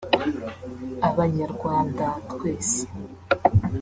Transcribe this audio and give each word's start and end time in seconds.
Abanyarwanda 1.07 2.05
twese 2.31 2.81